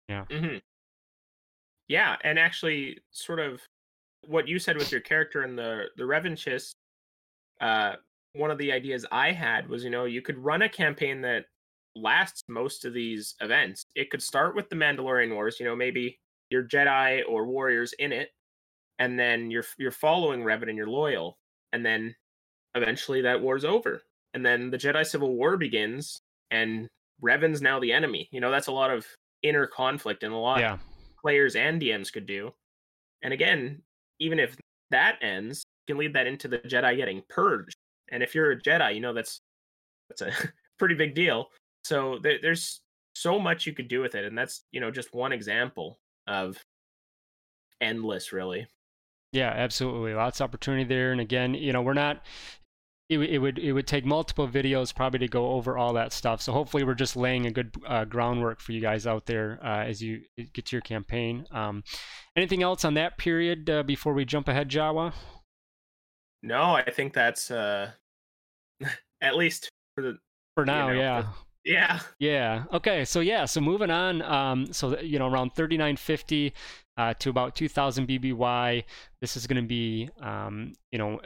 [0.09, 0.25] yeah.
[0.29, 0.57] Mm-hmm.
[1.87, 3.61] Yeah, and actually, sort of
[4.27, 6.73] what you said with your character and the the Revanchists,
[7.61, 7.93] uh,
[8.33, 11.47] one of the ideas I had was, you know, you could run a campaign that
[11.97, 13.85] lasts most of these events.
[13.95, 16.19] It could start with the Mandalorian Wars, you know, maybe
[16.51, 18.31] your Jedi or warriors in it,
[18.99, 21.39] and then you're you're following Revan and you're loyal,
[21.73, 22.15] and then
[22.75, 24.03] eventually that war's over,
[24.35, 26.89] and then the Jedi Civil War begins, and
[27.23, 28.29] Revan's now the enemy.
[28.33, 29.07] You know, that's a lot of
[29.43, 30.79] inner conflict and a lot yeah.
[31.21, 32.53] players and DMs could do.
[33.23, 33.83] And again,
[34.19, 34.57] even if
[34.91, 37.75] that ends, you can lead that into the Jedi getting purged.
[38.11, 39.41] And if you're a Jedi, you know that's
[40.09, 40.33] that's a
[40.79, 41.49] pretty big deal.
[41.85, 42.81] So there, there's
[43.15, 46.57] so much you could do with it, and that's you know just one example of
[47.81, 48.67] endless, really.
[49.33, 50.15] Yeah, absolutely.
[50.15, 52.25] Lots of opportunity there, and again, you know, we're not.
[53.09, 56.41] It, it would it would take multiple videos probably to go over all that stuff.
[56.41, 59.85] So hopefully we're just laying a good uh, groundwork for you guys out there uh,
[59.85, 60.21] as you
[60.53, 61.45] get to your campaign.
[61.51, 61.83] Um,
[62.37, 65.13] anything else on that period uh, before we jump ahead, Jawa?
[66.43, 67.91] No, I think that's uh,
[69.21, 70.19] at least for the
[70.55, 70.89] for now.
[70.91, 71.25] You know, yeah.
[71.65, 72.01] Yeah.
[72.19, 72.65] Yeah.
[72.73, 73.05] Okay.
[73.05, 73.45] So yeah.
[73.45, 74.23] So moving on.
[74.23, 74.73] Um.
[74.73, 76.55] So you know, around 3950
[76.97, 78.85] uh, to about 2000 BBY.
[79.21, 80.73] This is going to be um.
[80.91, 81.21] You know,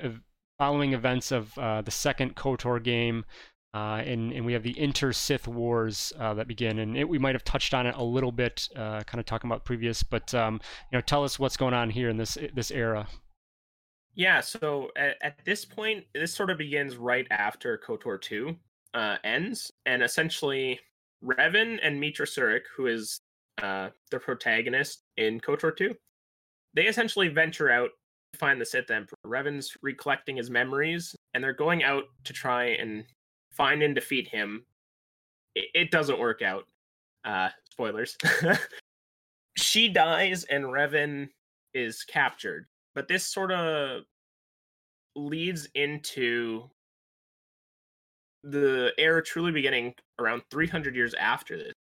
[0.59, 3.25] following events of uh, the second KOTOR game.
[3.75, 7.19] Uh, and, and we have the Inter Sith Wars uh, that begin, and it, we
[7.19, 10.05] might have touched on it a little bit, uh, kind of talking about previous.
[10.05, 10.61] But um,
[10.93, 13.09] you know, tell us what's going on here in this this era.
[14.15, 18.57] Yeah, so at, at this point, this sort of begins right after KOTOR 2
[18.95, 20.81] uh, ends, and essentially
[21.23, 23.19] Revan and Meetra Surik, who is
[23.63, 25.95] uh, the protagonist in KOTOR 2,
[26.75, 27.91] they essentially venture out
[28.33, 29.19] to find the Sith Emperor.
[29.27, 33.05] Revan's recollecting his memories, and they're going out to try and
[33.53, 34.65] find and defeat him.
[35.55, 36.65] It, it doesn't work out.
[37.25, 38.17] Uh, spoilers.
[39.57, 41.29] she dies, and Revan
[41.73, 42.67] is captured.
[42.95, 44.03] But this sort of
[45.17, 46.69] leads into
[48.45, 51.73] the era truly beginning around 300 years after this,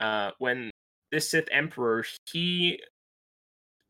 [0.00, 0.70] uh, when
[1.10, 2.80] this Sith Emperor he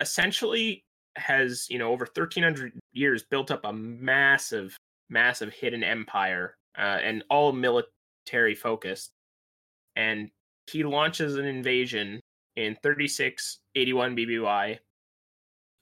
[0.00, 0.84] essentially
[1.16, 4.76] has, you know, over 1300 years built up a massive,
[5.08, 9.10] massive hidden empire uh, and all military focused.
[9.94, 10.30] And
[10.70, 12.20] he launches an invasion
[12.56, 14.78] in 3681 BBY,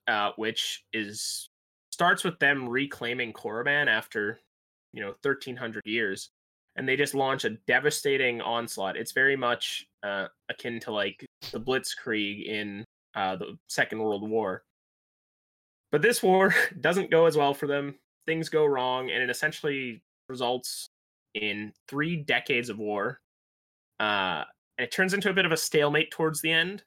[0.09, 1.49] uh, which is
[1.91, 4.41] starts with them reclaiming Korriban after,
[4.93, 6.31] you know, 1300 years.
[6.77, 8.97] And they just launch a devastating onslaught.
[8.97, 14.63] It's very much uh, akin to like the Blitzkrieg in uh, the Second World War.
[15.93, 17.97] But this war doesn't go as well for them.
[18.27, 20.87] Things go wrong, and it essentially results
[21.35, 23.21] in three decades of war.
[23.99, 24.45] Uh,
[24.79, 26.85] and it turns into a bit of a stalemate towards the end.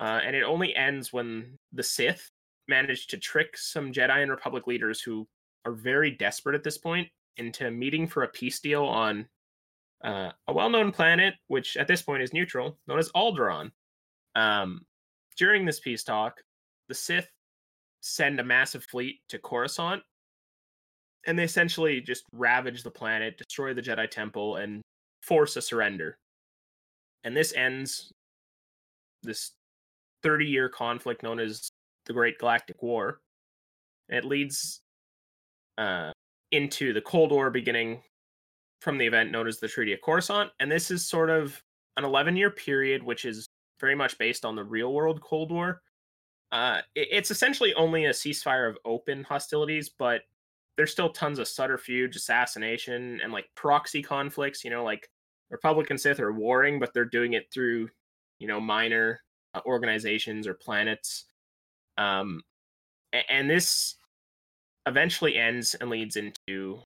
[0.00, 2.30] Uh, and it only ends when the Sith
[2.68, 5.26] manage to trick some Jedi and Republic leaders who
[5.64, 9.26] are very desperate at this point into meeting for a peace deal on
[10.04, 13.70] uh, a well-known planet, which at this point is neutral, known as Alderaan.
[14.34, 14.84] Um,
[15.36, 16.40] during this peace talk,
[16.88, 17.28] the Sith
[18.00, 20.02] send a massive fleet to Coruscant,
[21.26, 24.82] and they essentially just ravage the planet, destroy the Jedi Temple, and
[25.22, 26.18] force a surrender.
[27.24, 28.12] And this ends
[29.22, 29.52] this
[30.22, 31.68] 30 year conflict known as
[32.06, 33.20] the Great Galactic War.
[34.08, 34.80] And it leads
[35.76, 36.12] uh,
[36.52, 38.02] into the Cold War beginning
[38.80, 40.50] from the event known as the Treaty of Coruscant.
[40.60, 41.60] And this is sort of
[41.96, 43.48] an 11 year period, which is
[43.80, 45.82] very much based on the real world Cold War.
[46.50, 50.22] Uh, it, it's essentially only a ceasefire of open hostilities, but
[50.76, 54.64] there's still tons of subterfuge, assassination, and like proxy conflicts.
[54.64, 55.08] You know, like
[55.50, 57.88] Republic and Sith are warring, but they're doing it through,
[58.38, 59.20] you know, minor
[59.54, 61.24] uh, organizations or planets.
[61.96, 62.42] Um,
[63.12, 63.96] and, and this
[64.88, 66.80] eventually ends and leads into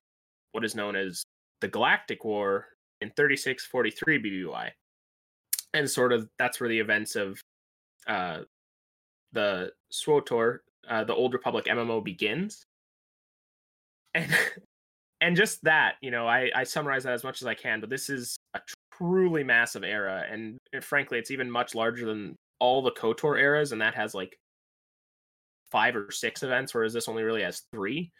[0.52, 1.22] what is known as
[1.60, 2.66] the Galactic War
[3.00, 4.70] in 3643 BBY
[5.74, 7.40] and sort of that's where the events of
[8.06, 8.40] uh,
[9.32, 12.62] the SWTOR, uh, the Old Republic MMO begins.
[14.14, 14.30] And
[15.22, 17.88] and just that, you know, I, I summarize that as much as I can, but
[17.88, 18.60] this is a
[18.94, 23.80] truly massive era, and frankly, it's even much larger than all the KOTOR eras, and
[23.80, 24.36] that has like
[25.72, 28.12] five or six events, whereas this only really has three.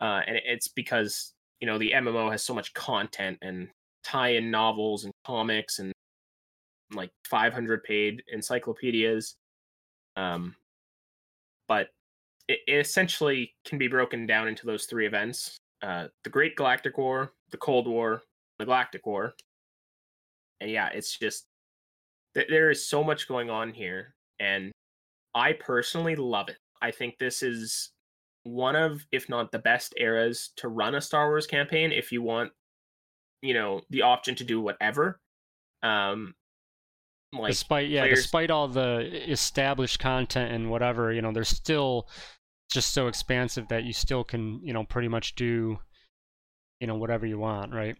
[0.00, 3.68] Uh, and it's because you know the MMO has so much content and
[4.04, 5.92] tie-in novels and comics and
[6.92, 9.34] like 500 page encyclopedias.
[10.16, 10.54] Um,
[11.66, 11.88] but
[12.48, 16.96] it, it, essentially can be broken down into those three events uh, the Great Galactic
[16.96, 18.22] War, the Cold War,
[18.58, 19.34] the Galactic War.
[20.60, 21.44] And yeah, it's just
[22.34, 24.14] th- there is so much going on here.
[24.40, 24.72] And
[25.34, 26.56] I personally love it.
[26.84, 27.92] I think this is
[28.42, 32.20] one of, if not the best eras to run a Star Wars campaign if you
[32.20, 32.52] want,
[33.40, 35.18] you know, the option to do whatever.
[35.82, 36.34] Um,
[37.32, 38.20] like despite yeah players...
[38.20, 42.08] despite all the established content and whatever you know there's still
[42.70, 45.76] just so expansive that you still can you know pretty much do
[46.80, 47.96] you know whatever you want right?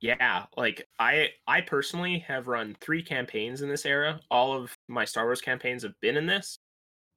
[0.00, 4.20] Yeah like i i personally have run three campaigns in this era.
[4.30, 6.58] All of my star wars campaigns have been in this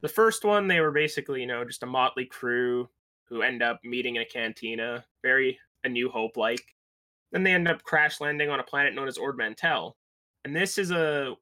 [0.02, 2.88] the first one they were basically you know just a motley crew
[3.28, 6.64] who end up meeting in a cantina very a new hope like
[7.32, 9.96] then they end up crash landing on a planet known as ord mantell
[10.44, 11.36] and this is a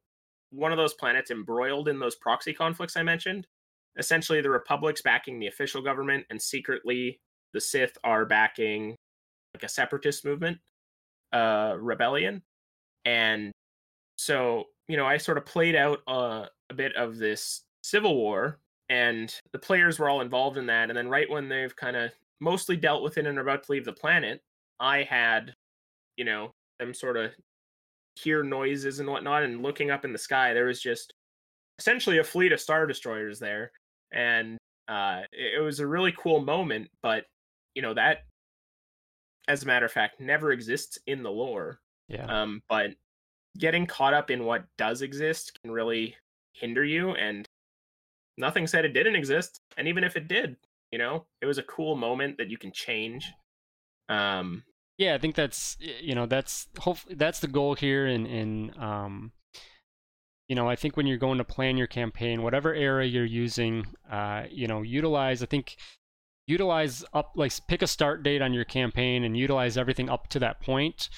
[0.54, 3.48] one of those planets embroiled in those proxy conflicts I mentioned.
[3.98, 7.20] Essentially, the Republic's backing the official government, and secretly,
[7.54, 8.96] the Sith are backing
[9.54, 10.60] like a separatist movement,
[11.32, 12.42] uh, rebellion.
[13.06, 13.52] And
[14.16, 18.60] so, you know, I sort of played out uh, a bit of this civil war,
[18.90, 20.90] and the players were all involved in that.
[20.90, 23.72] And then, right when they've kind of mostly dealt with it and are about to
[23.72, 24.42] leave the planet,
[24.80, 25.54] I had,
[26.18, 27.32] you know, them sort of
[28.16, 31.14] hear noises and whatnot and looking up in the sky there was just
[31.80, 33.72] essentially a fleet of star destroyers there
[34.12, 37.26] and uh, it, was a really cool moment but
[37.74, 38.20] you know that
[39.48, 42.92] as a matter of fact never exists in the lore yeah um but
[43.58, 46.16] getting caught up in what does exist can really
[46.54, 47.48] hinder you and
[48.38, 50.56] nothing said it didn't exist and even if it did
[50.92, 53.32] you know it was a cool moment that you can change
[54.10, 54.64] um
[54.98, 58.06] yeah, I think that's you know that's hopefully that's the goal here.
[58.06, 59.32] And in um,
[60.48, 63.88] you know, I think when you're going to plan your campaign, whatever era you're using,
[64.12, 65.42] uh, you know, utilize.
[65.42, 65.78] I think
[66.46, 70.40] utilize up like pick a start date on your campaign and utilize everything up to
[70.40, 71.10] that point.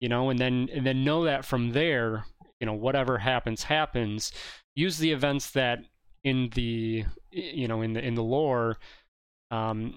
[0.00, 2.26] You know, and then and then know that from there,
[2.60, 4.32] you know, whatever happens happens.
[4.74, 5.78] Use the events that
[6.24, 8.78] in the you know in the in the lore
[9.50, 9.94] um,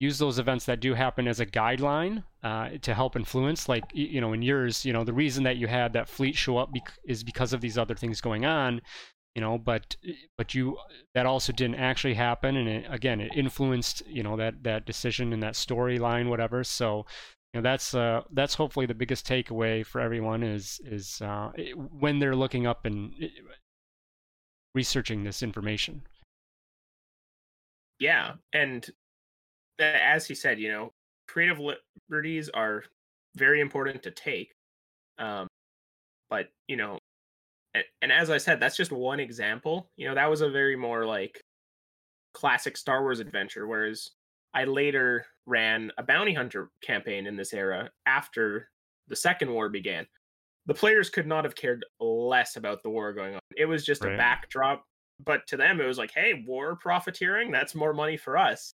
[0.00, 3.68] use those events that do happen as a guideline uh, to help influence.
[3.68, 6.56] Like you know, in yours, you know, the reason that you had that fleet show
[6.56, 6.70] up
[7.04, 8.80] is because of these other things going on.
[9.36, 9.96] you know but
[10.36, 10.76] but you
[11.14, 15.32] that also didn't actually happen and it, again it influenced you know that that decision
[15.32, 17.06] and that storyline whatever so
[17.52, 21.50] you know that's uh that's hopefully the biggest takeaway for everyone is is uh
[22.00, 23.12] when they're looking up and
[24.74, 26.02] researching this information
[27.98, 28.90] yeah and
[29.78, 30.92] as he said you know
[31.28, 32.84] creative liberties are
[33.36, 34.52] very important to take
[35.18, 35.46] um
[36.28, 36.98] but you know
[37.74, 39.90] and, and as I said, that's just one example.
[39.96, 41.42] You know, that was a very more like
[42.34, 44.10] classic Star Wars adventure, whereas
[44.54, 48.68] I later ran a bounty hunter campaign in this era after
[49.08, 50.06] the second war began.
[50.70, 53.40] The players could not have cared less about the war going on.
[53.56, 54.14] It was just right.
[54.14, 54.84] a backdrop,
[55.24, 58.72] but to them it was like, hey, war profiteering, that's more money for us.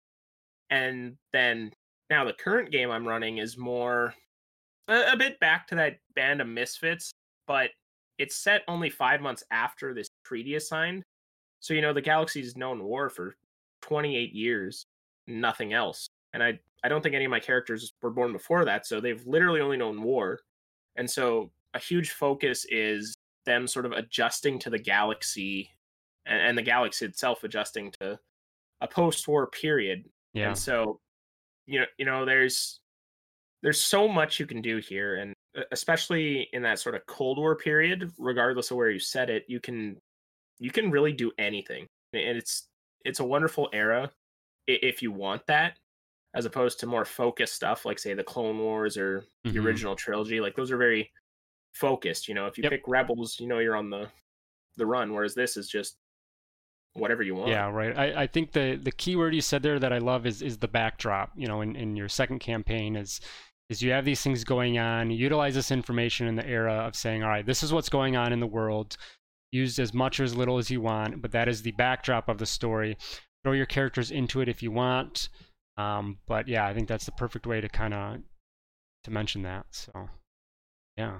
[0.71, 1.71] And then
[2.10, 4.15] now the current game I'm running is more
[4.88, 7.12] a, a bit back to that band of misfits,
[7.45, 7.69] but
[8.17, 11.03] it's set only five months after this treaty is signed.
[11.60, 13.36] So, you know, the galaxy's known war for
[13.84, 14.84] 28 years,
[15.27, 16.08] nothing else.
[16.34, 18.88] And I, I don't think any of my characters were born before that.
[18.88, 20.39] So they've literally only known war.
[20.95, 25.69] And so a huge focus is them sort of adjusting to the galaxy
[26.25, 28.19] and, and the galaxy itself adjusting to
[28.81, 30.05] a post-war period.
[30.33, 30.49] Yeah.
[30.49, 30.99] And so,
[31.65, 32.79] you know, you know, there's
[33.63, 35.33] there's so much you can do here and
[35.71, 39.59] especially in that sort of cold war period regardless of where you set it you
[39.59, 39.95] can
[40.59, 42.67] you can really do anything and it's
[43.05, 44.12] it's a wonderful era
[44.67, 45.77] if you want that
[46.36, 49.51] as opposed to more focused stuff like say the clone wars or mm-hmm.
[49.51, 51.09] the original trilogy like those are very
[51.73, 52.71] focused you know if you yep.
[52.71, 54.07] pick rebels you know you're on the
[54.77, 55.97] the run whereas this is just
[56.93, 59.79] whatever you want yeah right i, I think the the key word you said there
[59.79, 63.19] that i love is is the backdrop you know in, in your second campaign is
[63.69, 67.23] is you have these things going on, utilize this information in the era of saying,
[67.23, 68.97] all right, this is what's going on in the world,
[69.51, 72.38] used as much or as little as you want, but that is the backdrop of
[72.38, 72.97] the story.
[73.43, 75.29] Throw your characters into it if you want.
[75.77, 78.17] Um, but yeah, I think that's the perfect way to kind of
[79.05, 79.65] to mention that.
[79.71, 79.91] So
[80.97, 81.19] yeah.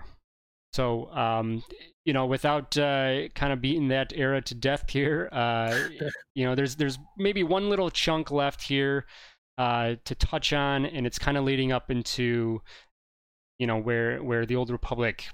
[0.73, 1.63] So um,
[2.05, 5.88] you know, without uh, kind of beating that era to death here, uh,
[6.36, 9.05] you know, there's there's maybe one little chunk left here
[9.57, 12.62] uh, to touch on, and it's kind of leading up into,
[13.59, 15.27] you know, where where the old republic,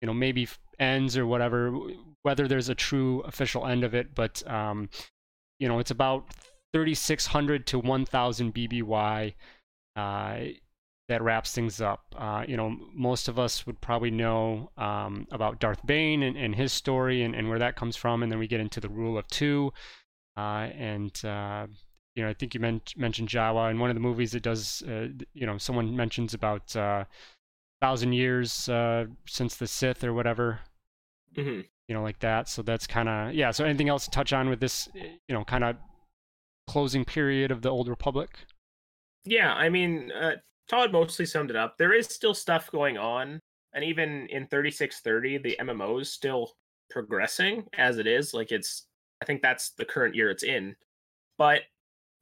[0.00, 1.76] you know, maybe ends or whatever.
[2.22, 4.88] Whether there's a true official end of it, but um,
[5.58, 6.28] you know, it's about
[6.72, 9.34] 3,600 to 1,000 BBY.
[11.08, 12.14] That wraps things up.
[12.16, 16.54] Uh, you know, most of us would probably know um, about Darth Bane and, and
[16.54, 19.18] his story and, and, where that comes from, and then we get into the Rule
[19.18, 19.72] of Two,
[20.36, 21.66] uh, and uh,
[22.14, 24.34] you know, I think you men- mentioned Jawa in one of the movies.
[24.34, 27.04] It does, uh, you know, someone mentions about uh,
[27.80, 30.60] thousand years uh, since the Sith or whatever,
[31.36, 31.62] mm-hmm.
[31.88, 32.48] you know, like that.
[32.48, 33.50] So that's kind of yeah.
[33.50, 35.76] So anything else to touch on with this, eh, you know, kind of
[36.66, 38.30] closing period of the Old Republic?
[39.24, 40.36] Yeah, I mean, uh,
[40.68, 41.76] Todd mostly summed it up.
[41.78, 43.40] There is still stuff going on,
[43.74, 46.52] and even in 3630, the MMO is still
[46.90, 48.34] progressing as it is.
[48.34, 48.86] Like it's,
[49.20, 50.74] I think that's the current year it's in.
[51.38, 51.62] But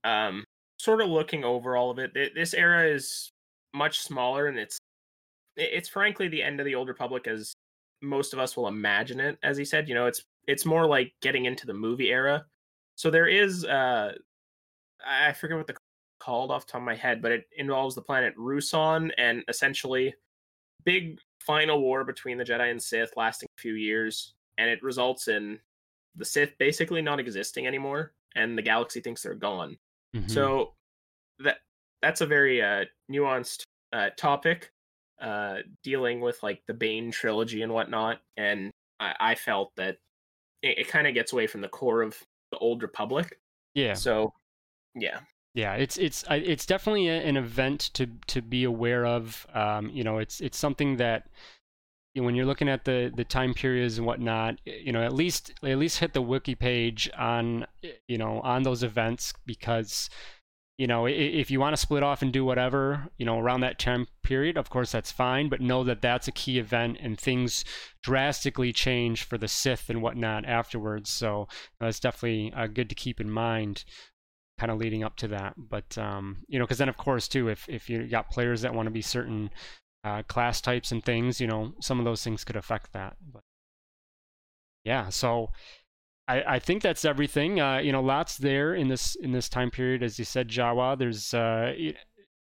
[0.05, 0.45] um,
[0.79, 3.31] sort of looking over all of it, this era is
[3.75, 4.79] much smaller, and it's
[5.57, 7.53] it's frankly the end of the old republic as
[8.03, 9.39] most of us will imagine it.
[9.43, 12.45] As he said, you know, it's it's more like getting into the movie era.
[12.97, 14.13] So there is, uh,
[15.07, 15.77] I forget what the
[16.21, 20.15] called off the top of my head, but it involves the planet Ruusan and essentially
[20.85, 25.29] big final war between the Jedi and Sith lasting a few years, and it results
[25.29, 25.59] in
[26.15, 29.79] the Sith basically not existing anymore, and the galaxy thinks they're gone.
[30.15, 30.29] Mm-hmm.
[30.29, 30.75] So
[31.39, 31.59] that
[32.03, 34.73] that's a very uh, nuanced uh, topic,
[35.21, 38.21] uh, dealing with like the Bane trilogy and whatnot.
[38.37, 39.99] And I, I felt that
[40.63, 42.19] it, it kind of gets away from the core of
[42.53, 43.39] the Old Republic.
[43.75, 43.95] Yeah.
[43.95, 44.33] So,
[44.95, 45.21] yeah.
[45.55, 49.47] Yeah, it's it's it's definitely an event to to be aware of.
[49.53, 51.27] Um, you know, it's it's something that
[52.15, 55.13] you know, when you're looking at the the time periods and whatnot, you know, at
[55.13, 57.67] least at least hit the wiki page on
[58.07, 60.09] you know on those events because
[60.79, 63.81] you know if you want to split off and do whatever you know around that
[63.81, 67.65] time period, of course that's fine, but know that that's a key event and things
[68.05, 71.11] drastically change for the Sith and whatnot afterwards.
[71.11, 71.49] So
[71.81, 73.85] that's definitely uh, good to keep in mind
[74.61, 77.49] kind of leading up to that but um, you know because then of course too
[77.49, 79.51] if if you got players that want to be certain
[80.05, 83.17] uh, class types and things, you know, some of those things could affect that.
[83.33, 83.43] But
[84.85, 85.51] yeah, so
[86.27, 87.61] I, I think that's everything.
[87.61, 90.99] Uh, you know, lots there in this in this time period, as you said, Jawa.
[90.99, 91.95] There's uh, you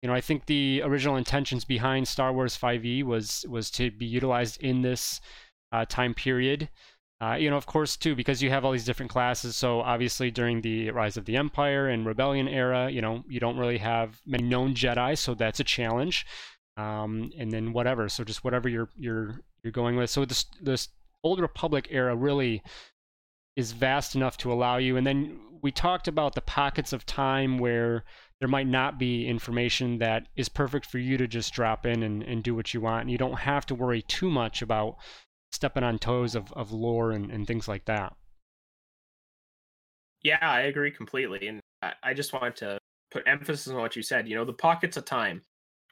[0.03, 4.61] know, I think the original intentions behind Star Wars 5e was was to be utilized
[4.63, 5.19] in this
[5.71, 6.69] uh, time period.
[7.21, 9.55] Uh, you know, of course, too, because you have all these different classes.
[9.55, 13.57] So obviously, during the Rise of the Empire and Rebellion era, you know, you don't
[13.57, 16.25] really have many known Jedi, so that's a challenge.
[16.77, 20.09] Um, and then whatever, so just whatever you're you're you're going with.
[20.09, 20.89] So this this
[21.23, 22.63] Old Republic era really
[23.55, 24.97] is vast enough to allow you.
[24.97, 28.03] And then we talked about the pockets of time where
[28.39, 32.23] there might not be information that is perfect for you to just drop in and,
[32.23, 33.01] and do what you want.
[33.01, 34.95] And you don't have to worry too much about
[35.51, 38.15] stepping on toes of, of lore and, and things like that.
[40.23, 41.47] Yeah, I agree completely.
[41.47, 42.77] And I, I just wanted to
[43.11, 44.27] put emphasis on what you said.
[44.27, 45.41] You know, the pockets of time.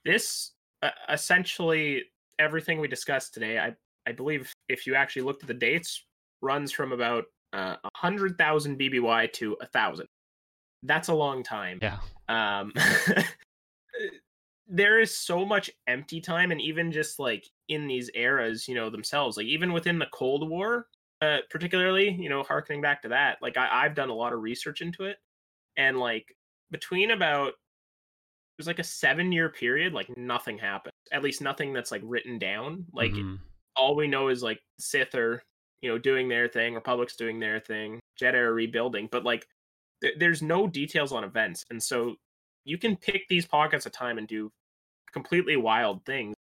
[0.05, 0.51] This
[0.82, 2.03] uh, essentially
[2.38, 3.60] everything we discussed today.
[3.60, 3.76] I
[4.07, 6.05] I believe if you actually looked at the dates,
[6.41, 10.07] runs from about uh, 100,000 BBY to a thousand.
[10.84, 11.80] That's a long time.
[11.82, 11.97] Yeah.
[12.30, 12.74] Um,
[14.68, 18.90] there is so much empty time, and even just like in these eras, you know,
[18.90, 20.88] themselves, like even within the Cold War,
[21.22, 24.42] uh, particularly, you know, harkening back to that, like I, I've done a lot of
[24.42, 25.18] research into it,
[25.78, 26.36] and like
[26.72, 27.54] between about it
[28.58, 30.92] was like a seven year period, like nothing happened.
[31.12, 32.86] At least nothing that's like written down.
[32.94, 33.36] Like mm-hmm.
[33.76, 35.42] all we know is like Sith are,
[35.82, 39.48] you know, doing their thing, Republic's doing their thing, Jedi are rebuilding, but like
[40.02, 41.66] th- there's no details on events.
[41.70, 42.16] And so
[42.66, 44.52] you can pick these pockets of time and do
[45.14, 46.36] completely wild things.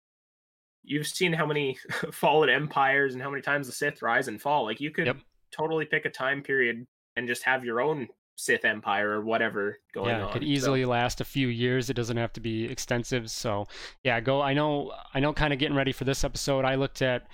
[0.88, 1.78] You've seen how many
[2.12, 4.64] fallen empires and how many times the Sith rise and fall.
[4.64, 5.18] Like you could yep.
[5.52, 6.86] totally pick a time period
[7.16, 10.28] and just have your own Sith Empire or whatever going yeah, on.
[10.28, 10.88] it could easily so.
[10.88, 11.90] last a few years.
[11.90, 13.30] It doesn't have to be extensive.
[13.30, 13.66] So
[14.04, 14.40] yeah, go.
[14.40, 14.92] I know.
[15.12, 15.32] I know.
[15.32, 16.64] Kind of getting ready for this episode.
[16.64, 17.26] I looked at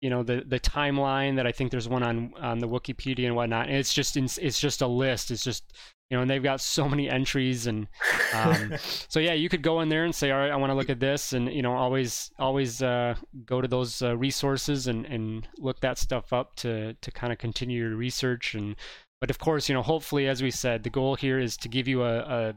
[0.00, 3.36] you know the the timeline that I think there's one on on the Wikipedia and
[3.36, 3.68] whatnot.
[3.68, 5.30] And it's just it's just a list.
[5.30, 5.72] It's just
[6.12, 7.88] you know, and they've got so many entries and
[8.34, 8.74] um,
[9.08, 10.90] so yeah, you could go in there and say, all right, I want to look
[10.90, 13.14] at this, and you know, always always uh,
[13.46, 17.38] go to those uh, resources and and look that stuff up to to kind of
[17.38, 18.76] continue your research and.
[19.22, 21.86] But of course, you know, hopefully, as we said, the goal here is to give
[21.86, 22.54] you a, a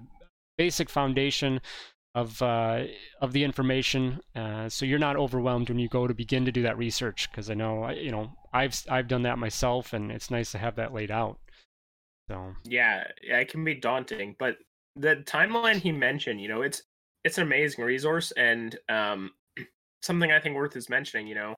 [0.57, 1.61] basic foundation
[2.15, 2.85] of uh,
[3.21, 6.63] of the information, uh, so you're not overwhelmed when you go to begin to do
[6.63, 7.29] that research.
[7.29, 10.75] Because I know, you know, I've I've done that myself, and it's nice to have
[10.77, 11.37] that laid out.
[12.29, 14.57] So yeah, yeah, it can be daunting, but
[14.95, 16.83] the timeline he mentioned, you know, it's
[17.23, 19.31] it's an amazing resource and um,
[20.01, 21.27] something I think worth is mentioning.
[21.27, 21.55] You know,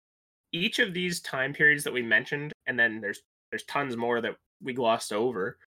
[0.52, 4.36] each of these time periods that we mentioned, and then there's there's tons more that
[4.62, 5.58] we glossed over.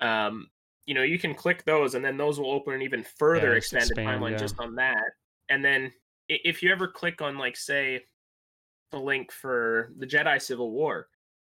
[0.00, 0.48] Um,
[0.86, 3.58] you know, you can click those, and then those will open an even further yeah,
[3.58, 4.38] expanded expand, timeline yeah.
[4.38, 5.10] just on that.
[5.50, 5.92] And then
[6.28, 8.04] if you ever click on, like, say,
[8.90, 11.08] the link for the Jedi Civil War,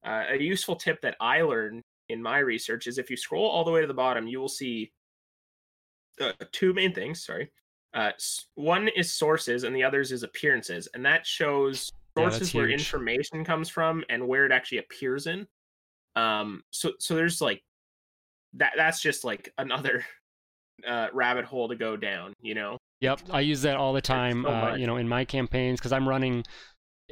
[0.05, 1.81] uh, a useful tip that I learned
[2.11, 4.49] in my research is if you scroll all the way to the bottom, you will
[4.49, 4.91] see
[6.19, 7.25] uh, two main things.
[7.25, 7.51] Sorry,
[7.93, 8.11] uh,
[8.55, 13.43] one is sources, and the others is appearances, and that shows sources yeah, where information
[13.43, 15.47] comes from and where it actually appears in.
[16.15, 17.61] Um, so so there's like
[18.53, 18.73] that.
[18.75, 20.05] That's just like another
[20.87, 22.33] uh, rabbit hole to go down.
[22.41, 22.77] You know.
[23.01, 24.43] Yep, I use that all the time.
[24.43, 26.43] So uh, you know, in my campaigns because I'm running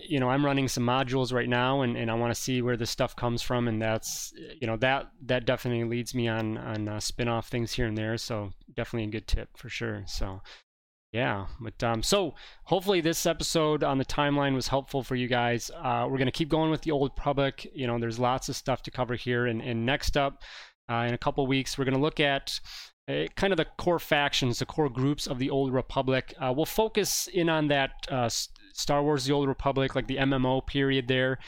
[0.08, 2.78] you know i'm running some modules right now and, and i want to see where
[2.78, 6.88] this stuff comes from and that's you know that that definitely leads me on on
[6.88, 8.18] uh, spin-off things here and there.
[8.18, 10.04] So definitely a good tip for sure.
[10.08, 10.42] So
[11.12, 12.36] yeah but um so
[12.66, 15.72] hopefully this episode on the timeline was helpful for you guys.
[15.76, 18.56] Uh we're going to keep going with the old public you know there's lots of
[18.56, 20.44] stuff to cover here and, and next up
[20.90, 22.60] uh, in a couple weeks we're going to look at
[23.10, 26.32] uh, kind of the core factions, the core groups of the Old Republic.
[26.40, 28.30] Uh, we'll focus in on that uh,
[28.80, 31.40] Star Wars: The Old Republic, like the MMO period there.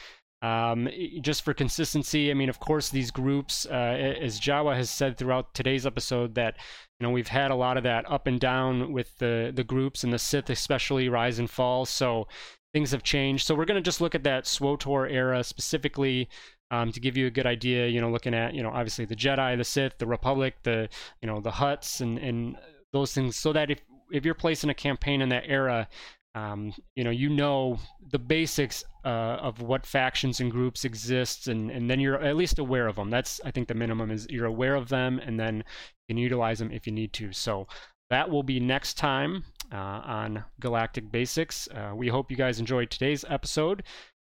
[0.41, 0.89] Um,
[1.21, 5.53] just for consistency, I mean, of course, these groups, uh, as Jawa has said throughout
[5.53, 6.55] today's episode, that
[6.99, 10.03] you know we've had a lot of that up and down with the the groups
[10.03, 11.85] and the Sith, especially rise and fall.
[11.85, 12.27] So
[12.73, 13.45] things have changed.
[13.45, 16.29] So we're going to just look at that SWTOR era specifically
[16.71, 17.87] um, to give you a good idea.
[17.87, 20.89] You know, looking at you know obviously the Jedi, the Sith, the Republic, the
[21.21, 22.57] you know the Hutts and and
[22.93, 23.79] those things, so that if
[24.11, 25.87] if you're placing a campaign in that era,
[26.35, 27.77] um, you know you know
[28.11, 32.59] the basics uh, of what factions and groups exist, and and then you're at least
[32.59, 33.09] aware of them.
[33.09, 35.63] That's I think the minimum is you're aware of them, and then you
[36.09, 37.31] can utilize them if you need to.
[37.33, 37.67] So.
[38.09, 41.69] That will be next time uh, on Galactic Basics.
[41.69, 43.83] Uh, we hope you guys enjoyed today's episode.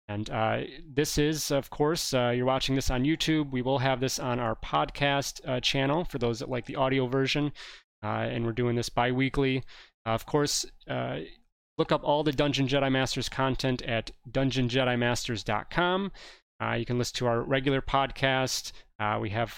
[0.08, 3.52] And uh, this is, of course, uh, you're watching this on YouTube.
[3.52, 7.08] We will have this on our podcast uh, channel for those that like the audio
[7.08, 7.52] version.
[8.02, 9.64] And we're doing this bi weekly.
[10.06, 10.66] Uh, of course,
[11.78, 16.12] look up all the Dungeon Jedi Masters content at dungeonjedimasters.com.
[16.78, 18.72] you can listen to our regular podcast.
[19.20, 19.52] we have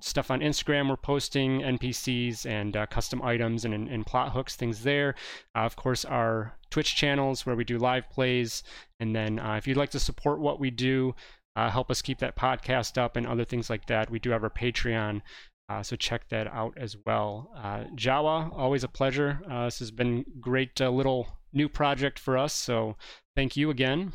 [0.00, 0.88] stuff on Instagram.
[0.88, 5.14] We're posting NPCs and custom items and, and, plot hooks, things there.
[5.54, 8.62] of course, our Twitch channels where we do live plays.
[9.00, 11.14] And then uh, if you'd like to support what we do,
[11.56, 14.10] uh, help us keep that podcast up and other things like that.
[14.10, 15.20] We do have our Patreon,
[15.68, 17.50] uh, so check that out as well.
[17.56, 19.40] Uh, Jawa, always a pleasure.
[19.50, 22.52] Uh, this has been great uh, little new project for us.
[22.52, 22.96] So
[23.34, 24.12] thank you again.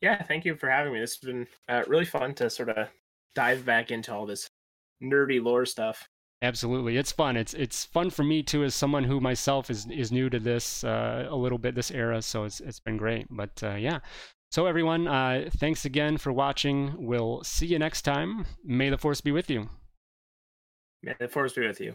[0.00, 1.00] Yeah, thank you for having me.
[1.00, 2.88] This has been uh, really fun to sort of
[3.34, 4.50] dive back into all this
[5.02, 6.08] nerdy lore stuff.
[6.42, 7.36] Absolutely, it's fun.
[7.36, 10.82] It's it's fun for me too, as someone who myself is is new to this
[10.82, 12.20] uh, a little bit this era.
[12.20, 13.28] So it's it's been great.
[13.30, 14.00] But uh, yeah,
[14.52, 16.94] so everyone, uh, thanks again for watching.
[16.98, 18.44] We'll see you next time.
[18.62, 19.70] May the force be with you.
[21.02, 21.94] May the force be with you.